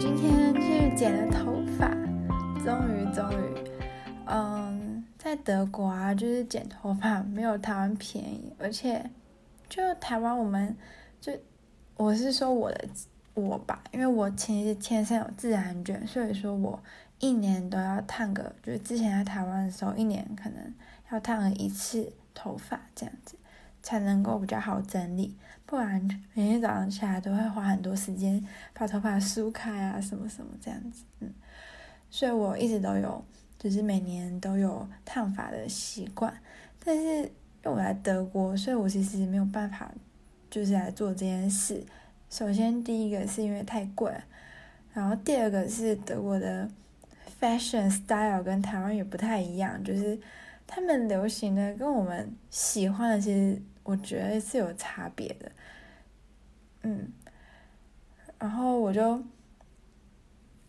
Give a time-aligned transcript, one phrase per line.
[0.00, 1.90] 今天去剪了头发，
[2.64, 3.70] 终于终于，
[4.24, 9.10] 嗯，在德国啊，就是剪头发没有台湾便宜，而且
[9.68, 10.74] 就台湾我们
[11.20, 11.30] 就
[11.98, 12.88] 我是说我的
[13.34, 16.82] 我吧，因为我其实天生有自然卷，所以说我
[17.18, 20.74] 一年都要烫个，就是之前在台湾的时候，一年可能
[21.12, 23.36] 要烫个一次头发这样子。
[23.82, 25.36] 才能够比较好整理，
[25.66, 26.00] 不然
[26.34, 31.32] 每天早上起来都会花很多时间把头发梳开啊，什么什么这样子，嗯，
[32.10, 33.24] 所以我一直都有，
[33.58, 36.32] 就是每年都有烫发的习惯。
[36.84, 37.32] 但是因为
[37.64, 39.92] 我来德国，所以我其实没有办法，
[40.50, 41.84] 就是来做这件事。
[42.30, 44.12] 首先第一个是因为太贵，
[44.92, 46.68] 然后第二个是德国的
[47.40, 50.18] fashion style 跟台湾也不太一样，就是
[50.70, 53.60] 他们流行的跟我们喜欢的其实。
[53.82, 55.50] 我觉得是有差别的，
[56.82, 57.10] 嗯，
[58.38, 59.20] 然后我就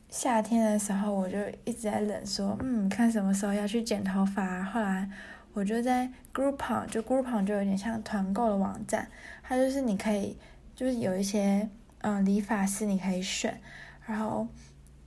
[0.09, 4.63] 夏天的时候我就一直在忍说，嗯，看什么时候要去剪头发。
[4.63, 5.07] 后来
[5.53, 9.07] 我就在 Groupon，就 Groupon 就有点像团购的网站，
[9.43, 10.35] 它就是你可以
[10.73, 13.61] 就是有一些嗯理发师你可以选，
[14.07, 14.47] 然后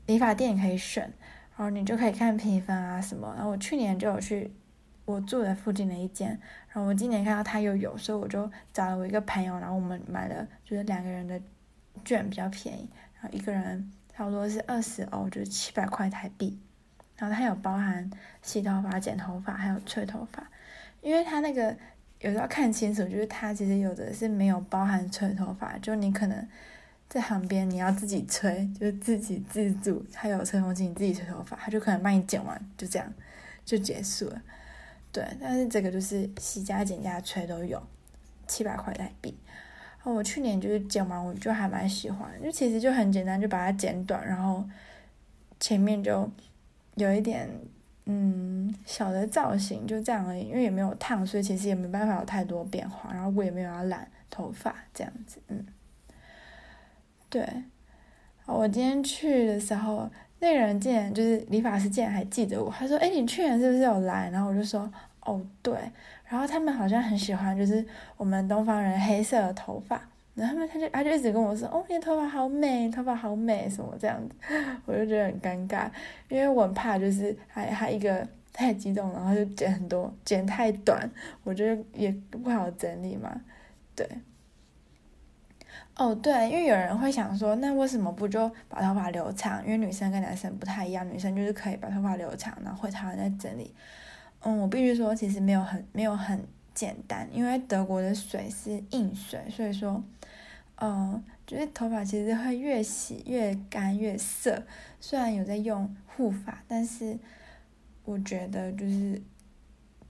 [0.06, 1.02] 理发店你可以选，
[1.56, 3.32] 然后你就可以看评分啊什么。
[3.34, 4.52] 然后我去年就有去。
[5.04, 6.30] 我住的附近的一间，
[6.68, 11.40] 然后我今年看到他又有，所以我就找了我一个朋友，然后我们买了就是两个人的
[12.04, 12.88] 券比较便宜，
[13.20, 16.58] 然后一个人差不多是二十欧，就是七百块台币。
[17.16, 18.10] 然后它有包含
[18.42, 20.44] 洗头发、剪头发还有吹头发，
[21.00, 21.76] 因为它那个
[22.18, 26.48] 有时候看清楚，就是它其实有的是没有包含吹头发，就你可能
[27.08, 33.12] 在旁边你要自己吹，就是自己自助，它有吹风机你自己吹头发，他就可能帮你剪完就这样
[33.64, 34.42] 就结束了。
[35.14, 37.80] 对，但是这个就是洗加剪加吹都有，
[38.48, 39.32] 七百块台币。
[39.98, 44.68] 然后我去年就是剪完，我就还蛮喜欢，就其实就很简单，就把它剪短，然后
[45.60, 46.28] 前面就
[46.96, 47.48] 有一点
[48.06, 50.48] 嗯小的造型，就这样而已。
[50.48, 53.12] 因为也没有烫，所以其实也没办法有太多变化。
[53.12, 55.64] 然后我也没有要染头发这样子，嗯，
[57.30, 57.48] 对。
[58.46, 60.10] 我今天去的时候。
[60.44, 62.70] 那个人竟然就是理发师，竟然还记得我。
[62.70, 64.92] 他说：“哎，你去年是不是有来？”然后我就说
[65.24, 65.74] ：“哦，对。”
[66.28, 67.82] 然后他们好像很喜欢，就是
[68.18, 69.98] 我们东方人黑色的头发。
[70.34, 74.34] 然后他们他就他就一直跟我说：“哦，你的头发好美，头发好美，什么这样子。”
[74.84, 75.88] 我就觉得很尴尬，
[76.28, 81.10] 因为我怕就是还还一个太激动，然后就剪很多，剪太短，
[81.42, 83.40] 我觉得也不好整理嘛。
[83.96, 84.06] 对。
[85.96, 89.64] 哦，对，因为有人会想说，那为什么不就把头发留长？
[89.64, 93.72] 因为女生跟男生不太一样，女生就是可以把头发留长，然后回台湾再整理。
[94.40, 96.44] 嗯，我必须说，其实没有很没有很
[96.74, 100.02] 简单，因为德国的水是硬水，所以说，
[100.80, 104.64] 嗯，就是头发其实会越洗越干越涩。
[105.00, 107.16] 虽然有在用护发，但是
[108.04, 109.22] 我觉得就是。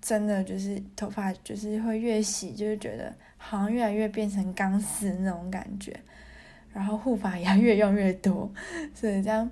[0.04, 5.98] 真的就是头发就是会越洗，就是觉得好像越来越变成钢丝那种感觉，
[6.74, 8.52] 然后护发也要越用越多，
[8.92, 9.50] 所以这样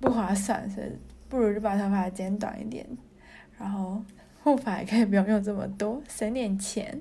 [0.00, 0.92] 不划算，所以
[1.30, 2.86] 不如就把头发剪短一点，
[3.58, 4.04] 然后
[4.42, 7.00] 护发也可以不用用这么多，省点钱。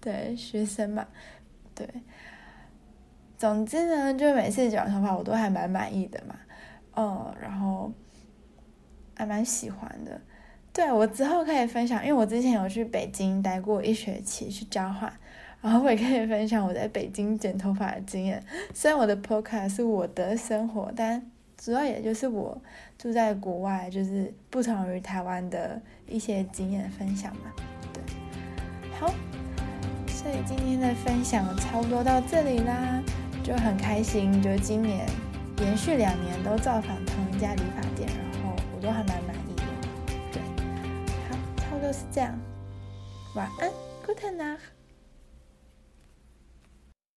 [0.00, 1.04] 对，学生嘛，
[1.74, 1.88] 对。
[3.36, 6.36] 总之呢，就每次剪完头发我都还蛮满意的嘛，
[6.94, 7.92] 嗯，然后
[9.16, 10.20] 还蛮喜欢的。
[10.76, 15.10] 对，我之后可以分享，因为我之前有去北京待过一学期去交换，
[15.62, 18.44] 然后我也可以分享我在北京剪头发的经验。
[18.74, 22.60] 虽然我的 podcast 是我的生活，但主要也就是我
[22.98, 27.50] 住在国外，就是不同于台湾的一些经验分享嘛。
[27.94, 28.02] 对，
[29.00, 29.14] 好，
[30.08, 33.02] 所以今天的分享差不多到这里啦，
[33.42, 35.06] 就很开心，就今年
[35.56, 37.85] 连续两年都造访同一家理发
[41.86, 42.36] 就是这样，
[43.36, 43.70] 晚安
[44.04, 44.75] ，Good night。